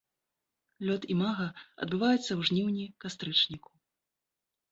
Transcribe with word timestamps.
Лёт 0.87 1.03
імага 1.15 1.45
адбываецца 1.85 2.27
ў 2.27 2.41
жніўні-кастрычніку. 2.49 3.71